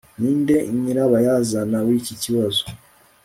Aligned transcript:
ninde 0.19 0.55
nyirabayazana 0.81 1.77
w'iki 1.87 2.13
kibazo 2.21 2.63